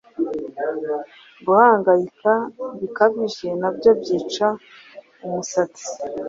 Guhangayika 1.45 2.33
bikabije 2.79 3.47
nabyo 3.61 3.91
byica 3.99 4.47
umusatsi 5.25 5.85